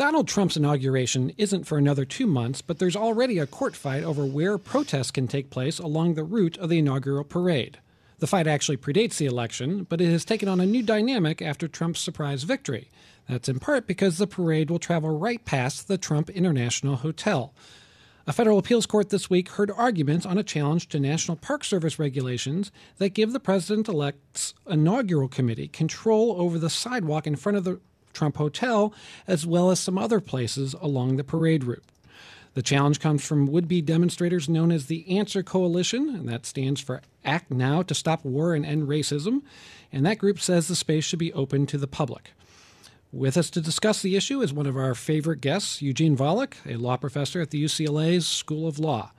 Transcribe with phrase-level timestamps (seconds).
[0.00, 4.24] Donald Trump's inauguration isn't for another two months, but there's already a court fight over
[4.24, 7.78] where protests can take place along the route of the inaugural parade.
[8.18, 11.68] The fight actually predates the election, but it has taken on a new dynamic after
[11.68, 12.88] Trump's surprise victory.
[13.28, 17.52] That's in part because the parade will travel right past the Trump International Hotel.
[18.26, 21.98] A federal appeals court this week heard arguments on a challenge to National Park Service
[21.98, 27.64] regulations that give the president elect's inaugural committee control over the sidewalk in front of
[27.64, 27.80] the
[28.12, 28.92] Trump Hotel,
[29.26, 31.84] as well as some other places along the parade route.
[32.54, 36.80] The challenge comes from would be demonstrators known as the Answer Coalition, and that stands
[36.80, 39.42] for Act Now to Stop War and End Racism.
[39.92, 42.32] And that group says the space should be open to the public.
[43.12, 46.76] With us to discuss the issue is one of our favorite guests, Eugene Volokh, a
[46.76, 49.12] law professor at the UCLA's School of Law.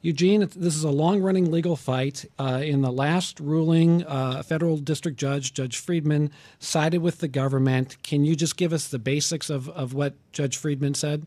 [0.00, 2.24] Eugene, this is a long running legal fight.
[2.38, 6.30] Uh, in the last ruling, uh, federal district judge, Judge Friedman,
[6.60, 8.00] sided with the government.
[8.04, 11.26] Can you just give us the basics of, of what Judge Friedman said?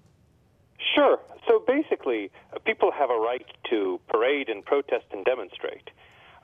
[0.95, 1.19] Sure.
[1.47, 2.31] So basically,
[2.63, 5.89] people have a right to parade and protest and demonstrate.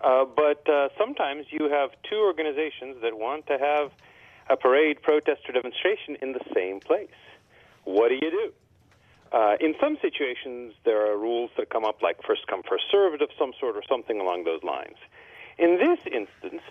[0.02, 3.92] Uh, but uh, sometimes you have two organizations that want to have
[4.50, 7.08] a parade, protest, or demonstration in the same place.
[7.86, 8.54] What do you do?
[9.32, 13.22] Uh, in some situations, there are rules that come up like first come, first served
[13.22, 14.96] of some sort or something along those lines.
[15.58, 16.62] In this instance,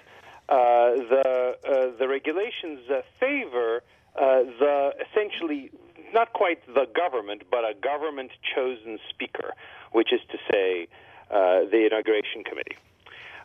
[0.49, 3.83] uh, the, uh, the regulations uh, favor
[4.15, 5.71] uh, the essentially
[6.15, 9.53] not quite the government, but a government chosen speaker,
[9.93, 10.89] which is to say,
[11.31, 12.77] uh, the inauguration committee.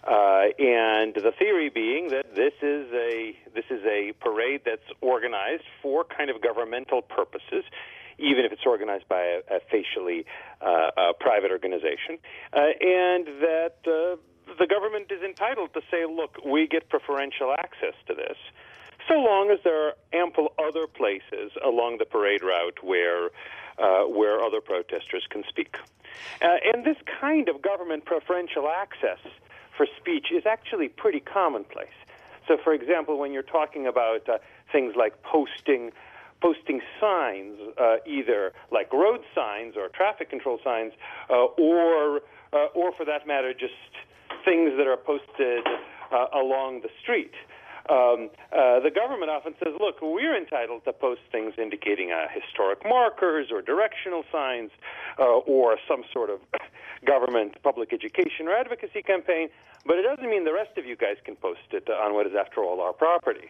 [0.04, 6.04] And the theory being that this is a this is a parade that's organized for
[6.04, 7.66] kind of governmental purposes,
[8.22, 10.26] even if it's organized by a, a facially
[10.62, 12.20] uh, a private organization,
[12.54, 14.16] uh, and that uh,
[14.60, 18.38] the government is entitled to say, look, we get preferential access to this,
[19.08, 23.30] so long as there are ample other places along the parade route where
[23.78, 25.76] uh, where other protesters can speak.
[26.42, 29.20] Uh, and this kind of government preferential access
[29.76, 31.88] for speech is actually pretty commonplace.
[32.48, 34.38] So, for example, when you're talking about uh,
[34.72, 35.92] things like posting
[36.42, 40.94] posting signs, uh, either like road signs or traffic control signs,
[41.30, 42.22] uh, or
[42.54, 43.74] uh, or for that matter, just
[44.44, 45.66] things that are posted
[46.12, 47.32] uh, along the street.
[47.90, 52.80] Um, uh, the government often says, look, we're entitled to post things indicating uh, historic
[52.86, 54.70] markers or directional signs
[55.18, 56.40] or some sort of
[57.06, 59.50] government public education or advocacy campaign,
[59.86, 62.34] but it doesn't mean the rest of you guys can post it on what is,
[62.40, 63.50] after all, our property.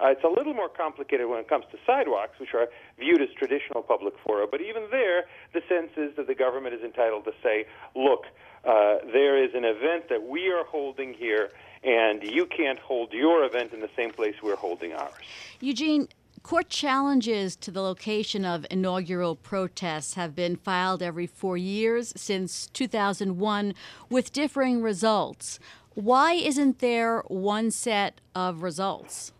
[0.00, 2.68] Uh, it's a little more complicated when it comes to sidewalks, which are
[2.98, 4.46] viewed as traditional public fora.
[4.50, 8.24] But even there, the sense is that the government is entitled to say, look,
[8.64, 11.50] uh, there is an event that we are holding here,
[11.84, 15.12] and you can't hold your event in the same place we're holding ours.
[15.60, 16.08] Eugene,
[16.42, 22.66] Court challenges to the location of inaugural protests have been filed every four years since
[22.68, 23.74] 2001
[24.08, 25.58] with differing results.
[25.94, 29.32] Why isn't there one set of results?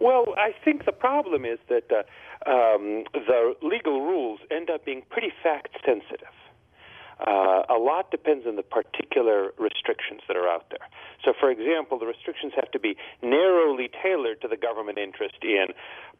[0.00, 5.02] Well, I think the problem is that uh, um, the legal rules end up being
[5.10, 6.34] pretty fact sensitive.
[7.20, 10.88] Uh, a lot depends on the particular restrictions that are out there.
[11.24, 15.66] So, for example, the restrictions have to be narrowly tailored to the government interest in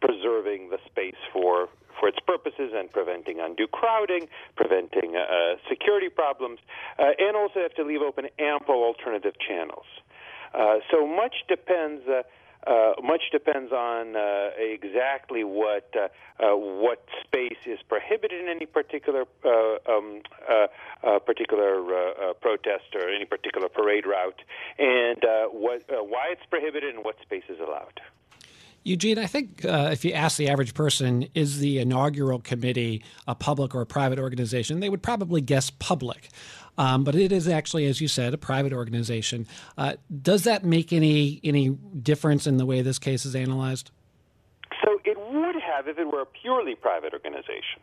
[0.01, 1.69] preserving the space for
[2.01, 6.59] for its purposes and preventing undue crowding, preventing uh, security problems,
[6.99, 9.85] uh, and also have to leave open ample alternative channels.
[10.55, 12.03] Uh, so much depends.
[13.13, 16.09] Uh, uh, much depends on uh, exactly what uh,
[16.43, 23.25] uh, what space is prohibited in any particular uh, um, uh, particular protest or any
[23.25, 24.43] particular parade route,
[24.79, 28.01] and what why it's prohibited and what space is allowed.
[28.85, 33.35] Eugene, I think uh, if you ask the average person, is the inaugural committee a
[33.35, 36.31] public or a private organization, they would probably guess public.
[36.79, 39.47] Um, but it is actually, as you said, a private organization.
[39.77, 43.91] Uh, does that make any any difference in the way this case is analyzed?
[44.83, 47.83] So it would have if it were a purely private organization.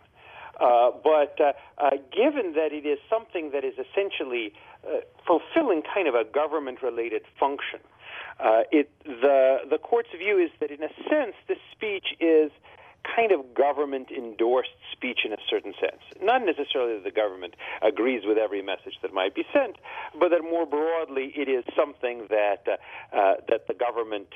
[0.59, 4.53] Uh, but uh, uh, given that it is something that is essentially
[4.85, 7.79] uh, fulfilling kind of a government-related function,
[8.39, 12.51] uh, it the the court's view is that in a sense this speech is
[13.15, 16.01] kind of government endorsed speech in a certain sense.
[16.21, 19.77] Not necessarily that the government agrees with every message that might be sent,
[20.19, 24.27] but that more broadly it is something that uh, uh, that the government.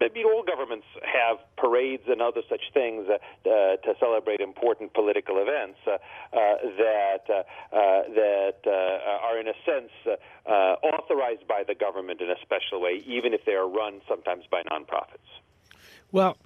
[0.00, 5.36] Maybe all governments have parades and other such things uh, uh, to celebrate important political
[5.38, 9.92] events uh, uh, that that are, in a sense,
[10.82, 14.62] authorized by the government in a special way, even if they are run sometimes by
[14.62, 15.28] nonprofits.
[16.12, 16.36] Well,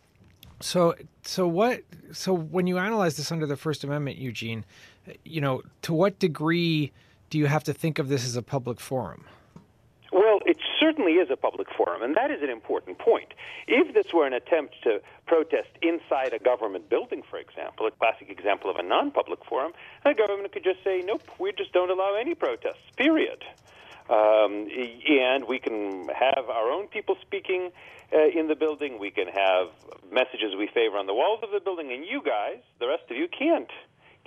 [0.60, 1.82] So, so what?
[2.12, 4.64] So, when you analyze this under the First Amendment, Eugene,
[5.24, 6.92] you know, to what degree
[7.30, 9.24] do you have to think of this as a public forum?
[10.94, 13.34] Certainly is a public forum, and that is an important point.
[13.66, 18.30] If this were an attempt to protest inside a government building, for example, a classic
[18.30, 19.72] example of a non public forum,
[20.04, 23.42] the government could just say, nope, we just don't allow any protests, period.
[24.08, 27.72] Um, and we can have our own people speaking
[28.12, 29.00] uh, in the building.
[29.00, 29.70] We can have
[30.12, 33.16] messages we favor on the walls of the building, and you guys, the rest of
[33.16, 33.70] you, can't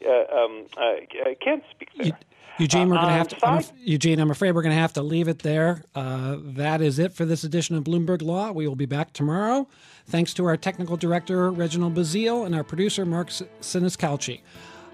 [0.05, 0.95] um, uh,
[1.41, 2.17] can't speak there.
[2.59, 3.47] Eugene, we're going to have to.
[3.47, 5.83] I'm, Eugene, I'm afraid we're going to have to leave it there.
[5.93, 8.51] Uh, that is it for this edition of Bloomberg Law.
[8.51, 9.67] We will be back tomorrow.
[10.07, 14.41] Thanks to our technical director Reginald Bazile and our producer Mark Siniscalchi.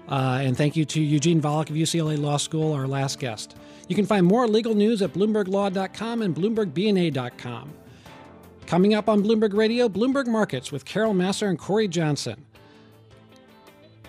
[0.08, 3.56] Uh, and thank you to Eugene Volokh of UCLA Law School, our last guest.
[3.88, 7.72] You can find more legal news at BloombergLaw.com and BloombergBNA.com.
[8.66, 12.44] Coming up on Bloomberg Radio, Bloomberg Markets with Carol Massar and Cory Johnson.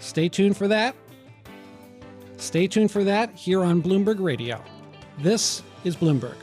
[0.05, 0.95] Stay tuned for that.
[2.37, 4.63] Stay tuned for that here on Bloomberg Radio.
[5.17, 6.35] This is Bloomberg.